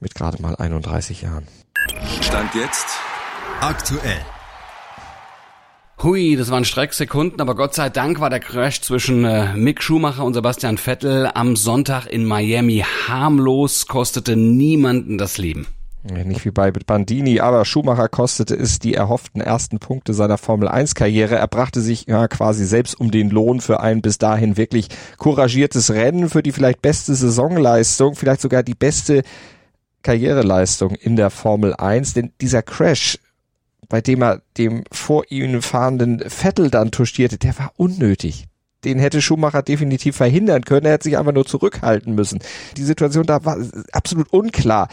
mit 0.00 0.16
gerade 0.16 0.42
mal 0.42 0.56
31 0.56 1.22
Jahren. 1.22 1.46
Stand 2.20 2.52
jetzt 2.56 2.86
aktuell. 3.60 4.18
Hui, 6.02 6.34
das 6.34 6.50
waren 6.50 6.64
Strecksekunden, 6.64 7.40
aber 7.40 7.54
Gott 7.54 7.74
sei 7.74 7.90
Dank 7.90 8.18
war 8.18 8.30
der 8.30 8.40
Crash 8.40 8.80
zwischen 8.80 9.24
äh, 9.24 9.54
Mick 9.54 9.82
Schumacher 9.82 10.24
und 10.24 10.34
Sebastian 10.34 10.78
Vettel 10.78 11.30
am 11.32 11.54
Sonntag 11.54 12.06
in 12.06 12.24
Miami 12.24 12.84
harmlos, 13.06 13.86
kostete 13.86 14.34
niemanden 14.34 15.16
das 15.16 15.38
Leben. 15.38 15.68
Nicht 16.02 16.46
wie 16.46 16.50
bei 16.50 16.70
Bandini, 16.70 17.40
aber 17.40 17.66
Schumacher 17.66 18.08
kostete 18.08 18.54
es 18.54 18.78
die 18.78 18.94
erhofften 18.94 19.42
ersten 19.42 19.78
Punkte 19.78 20.14
seiner 20.14 20.38
Formel 20.38 20.66
1 20.66 20.94
Karriere. 20.94 21.34
Er 21.34 21.46
brachte 21.46 21.82
sich 21.82 22.06
ja 22.06 22.26
quasi 22.26 22.64
selbst 22.64 22.98
um 22.98 23.10
den 23.10 23.28
Lohn 23.28 23.60
für 23.60 23.80
ein 23.80 24.00
bis 24.00 24.16
dahin 24.16 24.56
wirklich 24.56 24.88
couragiertes 25.18 25.90
Rennen, 25.90 26.30
für 26.30 26.42
die 26.42 26.52
vielleicht 26.52 26.80
beste 26.80 27.14
Saisonleistung, 27.14 28.14
vielleicht 28.14 28.40
sogar 28.40 28.62
die 28.62 28.74
beste 28.74 29.22
Karriereleistung 30.02 30.94
in 30.94 31.16
der 31.16 31.28
Formel 31.28 31.74
1, 31.74 32.14
denn 32.14 32.32
dieser 32.40 32.62
Crash, 32.62 33.18
bei 33.90 34.00
dem 34.00 34.22
er 34.22 34.40
dem 34.56 34.84
vor 34.90 35.24
ihm 35.28 35.60
fahrenden 35.60 36.20
Vettel 36.30 36.70
dann 36.70 36.92
touchierte, 36.92 37.36
der 37.36 37.58
war 37.58 37.72
unnötig 37.76 38.46
den 38.84 38.98
hätte 38.98 39.20
Schumacher 39.20 39.62
definitiv 39.62 40.16
verhindern 40.16 40.62
können. 40.62 40.86
Er 40.86 40.92
hätte 40.92 41.04
sich 41.04 41.18
einfach 41.18 41.32
nur 41.32 41.44
zurückhalten 41.44 42.14
müssen. 42.14 42.40
Die 42.76 42.82
Situation 42.82 43.26
da 43.26 43.44
war 43.44 43.58
absolut 43.92 44.32
unklar 44.32 44.88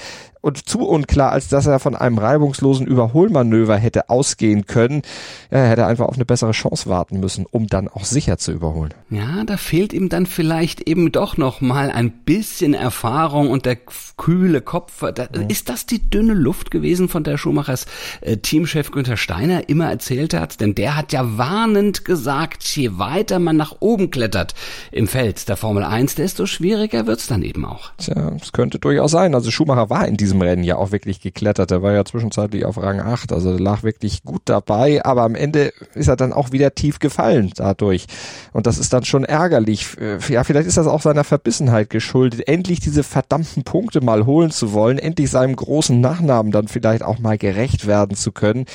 und 0.48 0.70
zu 0.70 0.88
unklar, 0.88 1.34
als 1.34 1.50
dass 1.50 1.68
er 1.68 1.80
von 1.80 1.94
einem 1.94 2.18
reibungslosen 2.18 2.88
Überholmanöver 2.88 3.75
hätte 3.75 4.10
ausgehen 4.10 4.66
können. 4.66 5.01
Er 5.50 5.68
hätte 5.68 5.86
einfach 5.86 6.06
auf 6.06 6.16
eine 6.16 6.24
bessere 6.24 6.51
Chance 6.51 6.89
warten 6.89 7.20
müssen, 7.20 7.46
um 7.51 7.68
dann 7.68 7.89
auch 7.89 8.06
sicher 8.06 8.38
zu 8.38 8.54
überholen. 8.54 8.94
Ja, 9.10 9.44
da 9.44 9.58
fehlt 9.58 9.92
ihm 9.92 10.08
dann 10.08 10.25
vielleicht 10.25 10.88
eben 10.88 11.12
doch 11.12 11.36
noch 11.36 11.60
mal 11.60 11.92
ein 11.92 12.12
bisschen 12.12 12.74
Erfahrung 12.74 13.51
und 13.51 13.66
der 13.66 13.77
kühle 14.16 14.62
Kopf. 14.62 15.04
Da, 15.13 15.27
mhm. 15.36 15.50
Ist 15.50 15.68
das 15.68 15.86
die 15.86 16.10
dünne 16.10 16.34
Luft 16.34 16.72
gewesen, 16.72 17.10
von 17.10 17.25
der 17.25 17.38
Schumachers 17.38 17.86
äh, 18.22 18.38
Teamchef 18.38 18.92
Günther 18.92 19.18
Steiner 19.18 19.68
immer 19.68 19.89
erzählt 19.89 20.34
hat? 20.34 20.62
Denn 20.62 20.75
der 20.75 20.96
hat 20.96 21.12
ja 21.12 21.38
warnend 21.38 22.06
gesagt, 22.06 22.63
je 22.63 22.98
weiter 22.98 23.39
man 23.39 23.58
nach 23.58 23.75
oben 23.82 24.12
klettert 24.12 24.56
im 24.94 25.10
Feld 25.10 25.50
der 25.50 25.58
Formel 25.58 25.84
1, 25.84 26.16
desto 26.16 26.46
schwieriger 26.46 27.06
wird's 27.06 27.27
dann 27.27 27.44
eben 27.44 27.66
auch. 27.66 27.92
Tja, 27.98 28.32
es 28.42 28.54
könnte 28.54 28.80
durchaus 28.80 29.12
sein. 29.12 29.36
Also 29.36 29.51
Schumacher 29.51 29.89
war 29.89 30.08
in 30.08 30.16
diesem 30.16 30.37
Rennen 30.41 30.63
ja 30.63 30.77
auch 30.77 30.91
wirklich 30.91 31.22
geklettert. 31.22 31.72
Er 31.72 31.82
war 31.82 31.94
ja 31.94 32.06
zwischenzeitlich 32.06 32.65
auf 32.65 32.77
Rang 32.77 33.00
8, 33.00 33.32
also 33.32 33.58
lag 33.58 33.84
wirklich 33.84 34.24
gut 34.24 34.41
dabei, 34.46 35.03
aber 35.06 35.24
am 35.24 35.36
Ende 35.36 35.74
ist 35.94 36.08
er 36.08 36.15
dann 36.15 36.34
auch 36.34 36.51
wieder 36.51 36.75
tief 36.75 37.00
gefallen 37.00 37.51
dadurch. 37.56 38.08
Und 38.53 38.67
das 38.67 38.77
ist 38.77 38.94
dann 38.94 39.06
schon 39.06 39.24
ärgerlich. 39.24 39.88
Ja, 40.29 40.44
vielleicht 40.44 40.67
ist 40.67 40.77
das 40.77 40.88
auch 40.88 41.01
seiner 41.01 41.24
Verbissenheit 41.24 41.89
geschuldet, 41.89 42.48
endlich 42.48 42.79
diese 42.79 43.03
verdammten 43.03 43.63
Punkte 43.63 44.01
mal 44.01 44.25
holen 44.25 44.51
zu 44.51 44.74
wollen, 44.74 45.00
endlich 45.00 45.29
seinem 45.29 45.56
großen 45.56 46.00
Nachnamen 46.00 46.51
dann 46.51 46.67
vielleicht 46.67 47.03
auch 47.03 47.20
mal 47.20 47.38
gerecht 47.38 47.88
werden 47.88 48.15
zu 48.15 48.32
können. 48.32 48.65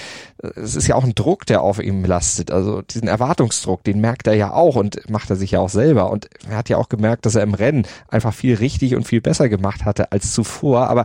Es 0.56 0.74
ist 0.74 0.88
ja 0.88 0.96
auch 0.96 1.04
ein 1.04 1.14
Druck, 1.14 1.46
der 1.46 1.62
auf 1.62 1.80
ihm 1.80 2.04
lastet. 2.04 2.50
Also 2.50 2.82
diesen 2.82 3.08
Erwartungsdruck, 3.08 3.84
den 3.84 4.00
merkt 4.00 4.26
er 4.26 4.34
ja 4.34 4.52
auch 4.52 4.76
und 4.76 5.08
macht 5.08 5.30
er 5.30 5.36
sich 5.36 5.52
ja 5.52 5.60
auch 5.60 5.68
selber. 5.68 6.10
Und 6.10 6.28
er 6.48 6.56
hat 6.56 6.68
ja 6.68 6.76
auch 6.76 6.88
gemerkt, 6.88 7.26
dass 7.26 7.34
er 7.34 7.42
im 7.42 7.54
Rennen 7.54 7.86
einfach 8.08 8.34
viel 8.34 8.56
richtig 8.56 8.94
und 8.96 9.06
viel 9.06 9.20
besser 9.20 9.48
gemacht 9.48 9.84
hatte 9.84 10.12
als 10.12 10.32
zuvor. 10.32 10.88
Aber 10.88 11.04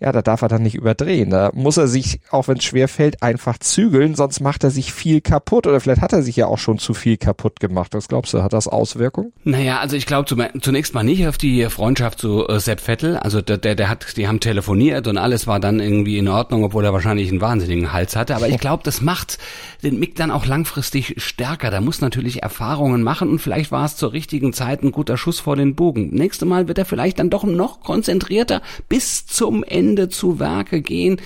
ja, 0.00 0.12
da 0.12 0.22
darf 0.22 0.42
er 0.42 0.48
dann 0.48 0.62
nicht 0.62 0.74
überdrehen. 0.74 1.30
Da 1.30 1.50
muss 1.54 1.76
er 1.76 1.88
sich, 1.88 2.20
auch 2.30 2.48
wenn 2.48 2.58
es 2.58 2.64
schwer 2.64 2.88
fällt, 2.88 3.22
einfach 3.22 3.58
zügeln, 3.58 4.14
sonst 4.14 4.40
macht 4.40 4.64
er 4.64 4.70
sich 4.70 4.92
viel 4.92 5.20
kaputt. 5.20 5.66
Oder 5.66 5.80
vielleicht 5.80 6.02
hat 6.02 6.12
er 6.12 6.22
sich 6.22 6.36
ja 6.36 6.46
auch 6.46 6.58
schon 6.58 6.78
zu 6.78 6.94
viel 6.94 7.16
kaputt 7.16 7.60
gemacht. 7.60 7.94
Was 7.94 8.08
glaubst 8.08 8.34
du, 8.34 8.42
hat 8.42 8.52
das 8.52 8.68
Auswirkungen? 8.68 9.32
Naja, 9.44 9.78
also 9.78 9.96
ich 9.96 10.06
glaube 10.06 10.50
zunächst 10.60 10.94
mal 10.94 11.02
nicht 11.02 11.26
auf 11.26 11.38
die 11.38 11.64
Freundschaft 11.66 12.18
zu 12.18 12.46
äh, 12.48 12.58
Sepp 12.60 12.80
Vettel. 12.80 13.16
Also 13.16 13.40
der, 13.40 13.58
der, 13.58 13.74
der 13.74 13.88
hat, 13.88 14.16
die 14.16 14.28
haben 14.28 14.40
telefoniert 14.40 15.06
und 15.06 15.18
alles 15.18 15.46
war 15.46 15.60
dann 15.60 15.80
irgendwie 15.80 16.18
in 16.18 16.28
Ordnung, 16.28 16.64
obwohl 16.64 16.84
er 16.84 16.92
wahrscheinlich 16.92 17.30
einen 17.30 17.40
wahnsinnigen 17.40 17.92
Hals 17.92 18.16
hatte. 18.16 18.36
Aber 18.36 18.48
ich 18.48 18.58
glaube, 18.58 18.82
das 18.82 19.00
macht 19.00 19.38
den 19.82 19.98
Mick 19.98 20.16
dann 20.16 20.30
auch 20.30 20.46
langfristig 20.46 21.14
stärker. 21.18 21.70
Da 21.70 21.80
muss 21.80 22.00
natürlich 22.00 22.42
Erfahrungen 22.42 23.02
machen 23.02 23.28
und 23.28 23.38
vielleicht 23.38 23.70
war 23.70 23.84
es 23.84 23.96
zur 23.96 24.12
richtigen 24.12 24.52
Zeit 24.52 24.82
ein 24.82 24.92
guter 24.92 25.16
Schuss 25.16 25.40
vor 25.40 25.56
den 25.56 25.74
Bogen. 25.74 26.10
Nächste 26.10 26.46
Mal 26.46 26.68
wird 26.68 26.78
er 26.78 26.84
vielleicht 26.84 27.18
dann 27.18 27.30
doch 27.30 27.44
noch 27.44 27.80
konzentrierter 27.80 28.60
bis 28.88 29.26
zum 29.26 29.62
Ende 29.62 29.83
Ende 29.84 30.08
zu 30.08 30.38
Werke 30.38 30.80
gehen, 30.80 31.20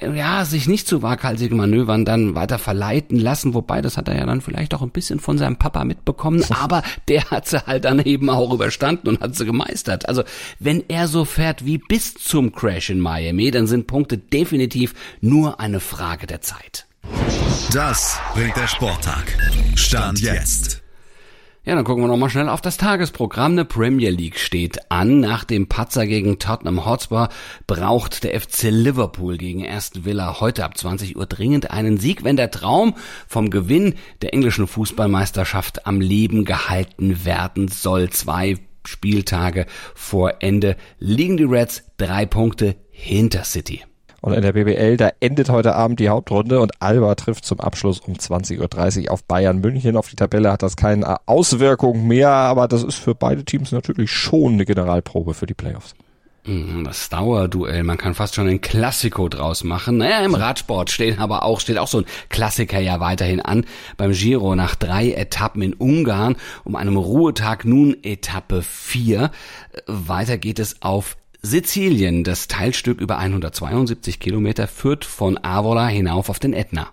äh, 0.00 0.16
ja, 0.16 0.44
sich 0.44 0.66
nicht 0.66 0.88
zu 0.88 1.02
waghalsigen 1.02 1.56
Manövern 1.56 2.04
dann 2.04 2.34
weiter 2.34 2.58
verleiten 2.58 3.18
lassen, 3.18 3.54
wobei 3.54 3.82
das 3.82 3.96
hat 3.96 4.08
er 4.08 4.16
ja 4.18 4.26
dann 4.26 4.40
vielleicht 4.40 4.74
auch 4.74 4.82
ein 4.82 4.90
bisschen 4.90 5.20
von 5.20 5.38
seinem 5.38 5.56
Papa 5.56 5.84
mitbekommen, 5.84 6.44
aber 6.50 6.82
der 7.08 7.24
hat 7.30 7.46
sie 7.46 7.64
halt 7.66 7.84
dann 7.84 8.00
eben 8.00 8.30
auch 8.30 8.52
überstanden 8.52 9.08
und 9.08 9.20
hat 9.20 9.36
sie 9.36 9.44
gemeistert. 9.44 10.08
Also, 10.08 10.24
wenn 10.58 10.82
er 10.88 11.06
so 11.06 11.24
fährt 11.24 11.64
wie 11.64 11.78
bis 11.78 12.14
zum 12.14 12.52
Crash 12.52 12.90
in 12.90 13.00
Miami, 13.00 13.50
dann 13.50 13.66
sind 13.66 13.86
Punkte 13.86 14.18
definitiv 14.18 14.94
nur 15.20 15.60
eine 15.60 15.80
Frage 15.80 16.26
der 16.26 16.40
Zeit. 16.40 16.86
Das 17.72 18.18
bringt 18.34 18.56
der 18.56 18.66
Sporttag. 18.66 19.24
Stand 19.76 20.20
jetzt. 20.20 20.83
Ja, 21.66 21.74
dann 21.74 21.84
gucken 21.84 22.04
wir 22.04 22.08
nochmal 22.08 22.28
schnell 22.28 22.50
auf 22.50 22.60
das 22.60 22.76
Tagesprogramm. 22.76 23.52
Eine 23.52 23.64
Premier 23.64 24.10
League 24.10 24.38
steht 24.38 24.90
an. 24.90 25.20
Nach 25.20 25.44
dem 25.44 25.66
Patzer 25.66 26.06
gegen 26.06 26.38
Tottenham 26.38 26.84
Hotspur 26.84 27.30
braucht 27.66 28.22
der 28.22 28.38
FC 28.38 28.64
Liverpool 28.64 29.38
gegen 29.38 29.66
Aston 29.66 30.04
Villa 30.04 30.40
heute 30.40 30.62
ab 30.62 30.76
20 30.76 31.16
Uhr 31.16 31.24
dringend 31.24 31.70
einen 31.70 31.96
Sieg, 31.96 32.22
wenn 32.22 32.36
der 32.36 32.50
Traum 32.50 32.94
vom 33.26 33.48
Gewinn 33.48 33.94
der 34.20 34.34
englischen 34.34 34.66
Fußballmeisterschaft 34.66 35.86
am 35.86 36.02
Leben 36.02 36.44
gehalten 36.44 37.24
werden 37.24 37.68
soll. 37.68 38.10
Zwei 38.10 38.58
Spieltage 38.86 39.64
vor 39.94 40.34
Ende 40.40 40.76
liegen 40.98 41.38
die 41.38 41.44
Reds 41.44 41.84
drei 41.96 42.26
Punkte 42.26 42.76
hinter 42.90 43.44
City. 43.44 43.82
Und 44.24 44.32
in 44.32 44.40
der 44.40 44.54
BBL, 44.54 44.96
da 44.96 45.10
endet 45.20 45.50
heute 45.50 45.74
Abend 45.74 46.00
die 46.00 46.08
Hauptrunde 46.08 46.58
und 46.58 46.80
Alba 46.80 47.14
trifft 47.14 47.44
zum 47.44 47.60
Abschluss 47.60 48.00
um 48.00 48.14
20.30 48.14 49.04
Uhr 49.04 49.12
auf 49.12 49.22
Bayern 49.24 49.58
München. 49.58 49.98
Auf 49.98 50.08
die 50.08 50.16
Tabelle 50.16 50.50
hat 50.50 50.62
das 50.62 50.76
keine 50.76 51.18
Auswirkung 51.28 52.06
mehr, 52.06 52.30
aber 52.30 52.66
das 52.66 52.84
ist 52.84 52.94
für 52.94 53.14
beide 53.14 53.44
Teams 53.44 53.70
natürlich 53.70 54.10
schon 54.10 54.54
eine 54.54 54.64
Generalprobe 54.64 55.34
für 55.34 55.44
die 55.44 55.52
Playoffs. 55.52 55.94
Mhm, 56.46 56.84
das 56.84 57.10
Dauerduell, 57.10 57.82
man 57.82 57.98
kann 57.98 58.14
fast 58.14 58.34
schon 58.34 58.48
ein 58.48 58.62
Klassiko 58.62 59.28
draus 59.28 59.62
machen. 59.62 59.98
Naja, 59.98 60.20
im 60.20 60.34
Radsport 60.34 60.90
steht 60.90 61.18
aber 61.18 61.42
auch, 61.42 61.60
steht 61.60 61.76
auch 61.76 61.88
so 61.88 61.98
ein 61.98 62.06
Klassiker 62.30 62.80
ja 62.80 63.00
weiterhin 63.00 63.42
an. 63.42 63.66
Beim 63.98 64.12
Giro 64.12 64.54
nach 64.54 64.74
drei 64.74 65.12
Etappen 65.12 65.60
in 65.60 65.74
Ungarn, 65.74 66.36
um 66.64 66.76
einem 66.76 66.96
Ruhetag 66.96 67.66
nun 67.66 67.94
Etappe 68.02 68.62
4. 68.62 69.30
Weiter 69.86 70.38
geht 70.38 70.58
es 70.58 70.80
auf 70.80 71.18
Sizilien, 71.44 72.24
das 72.24 72.48
Teilstück 72.48 73.02
über 73.02 73.18
172 73.18 74.18
Kilometer, 74.18 74.66
führt 74.66 75.04
von 75.04 75.38
Avola 75.42 75.86
hinauf 75.88 76.30
auf 76.30 76.38
den 76.38 76.54
Ätna. 76.54 76.88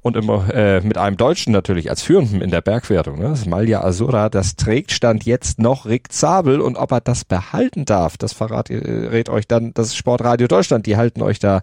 Und 0.00 0.16
immer 0.16 0.48
äh, 0.54 0.80
mit 0.80 0.96
einem 0.96 1.18
Deutschen 1.18 1.52
natürlich 1.52 1.90
als 1.90 2.02
Führenden 2.02 2.40
in 2.40 2.50
der 2.50 2.62
Bergwertung. 2.62 3.18
Ne? 3.18 3.28
Das 3.28 3.44
Malja 3.44 3.84
Azura, 3.84 4.30
das 4.30 4.56
trägt 4.56 4.92
Stand 4.92 5.24
jetzt 5.24 5.58
noch 5.58 5.84
Rick 5.84 6.10
Zabel. 6.12 6.62
Und 6.62 6.76
ob 6.76 6.92
er 6.92 7.02
das 7.02 7.26
behalten 7.26 7.84
darf, 7.84 8.16
das 8.16 8.32
verrät 8.32 9.28
euch 9.28 9.46
dann 9.46 9.74
das 9.74 9.94
Sportradio 9.94 10.48
Deutschland. 10.48 10.86
Die 10.86 10.96
halten 10.96 11.20
euch 11.20 11.38
da 11.38 11.60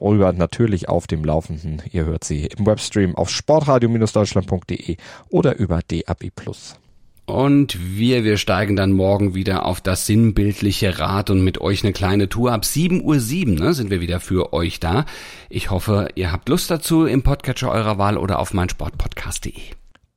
rüber 0.00 0.32
natürlich 0.32 0.88
auf 0.88 1.06
dem 1.06 1.22
Laufenden. 1.22 1.82
Ihr 1.92 2.06
hört 2.06 2.24
sie 2.24 2.46
im 2.46 2.64
Webstream 2.64 3.14
auf 3.14 3.28
sportradio-deutschland.de 3.28 4.96
oder 5.28 5.58
über 5.58 5.80
DAB+. 5.86 6.30
Und 7.26 7.78
wir, 7.96 8.22
wir 8.22 8.36
steigen 8.36 8.76
dann 8.76 8.92
morgen 8.92 9.34
wieder 9.34 9.64
auf 9.64 9.80
das 9.80 10.06
sinnbildliche 10.06 10.98
Rad 10.98 11.30
und 11.30 11.42
mit 11.42 11.58
euch 11.58 11.82
eine 11.82 11.94
kleine 11.94 12.28
Tour. 12.28 12.52
Ab 12.52 12.64
7.07 12.64 13.02
Uhr 13.02 13.18
7, 13.20 13.54
ne, 13.54 13.72
sind 13.72 13.90
wir 13.90 14.02
wieder 14.02 14.20
für 14.20 14.52
euch 14.52 14.78
da. 14.78 15.06
Ich 15.48 15.70
hoffe, 15.70 16.08
ihr 16.16 16.32
habt 16.32 16.48
Lust 16.50 16.70
dazu 16.70 17.06
im 17.06 17.22
Podcatcher 17.22 17.70
eurer 17.70 17.96
Wahl 17.96 18.18
oder 18.18 18.38
auf 18.38 18.52
meinsportpodcast.de. 18.52 19.54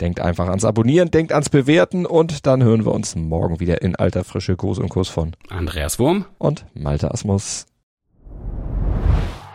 Denkt 0.01 0.19
einfach 0.19 0.49
ans 0.49 0.65
Abonnieren, 0.65 1.09
denkt 1.09 1.31
ans 1.31 1.49
Bewerten 1.49 2.05
und 2.05 2.45
dann 2.45 2.61
hören 2.61 2.85
wir 2.85 2.93
uns 2.93 3.15
morgen 3.15 3.59
wieder 3.59 3.81
in 3.81 3.95
alter 3.95 4.23
Frische 4.23 4.55
Gruß 4.55 4.77
und 4.77 4.89
Kuss 4.89 5.07
von 5.07 5.31
Andreas 5.49 5.97
Wurm 5.99 6.25
und 6.37 6.65
Malte 6.75 7.09
Asmus. 7.11 7.65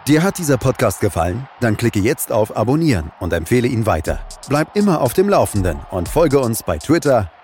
Dir 0.09 0.25
hat 0.25 0.38
dieser 0.38 0.56
Podcast 0.56 1.00
gefallen? 1.00 1.47
Dann 1.61 1.76
klicke 1.76 2.00
jetzt 2.00 2.32
auf 2.32 2.56
Abonnieren 2.56 3.12
und 3.21 3.32
empfehle 3.32 3.68
ihn 3.68 3.87
weiter. 3.87 4.18
Bleib 4.49 4.75
immer 4.75 5.00
auf 5.00 5.12
dem 5.12 5.28
Laufenden 5.28 5.78
und 5.92 6.09
folge 6.09 6.40
uns 6.40 6.64
bei 6.64 6.78
Twitter, 6.78 7.30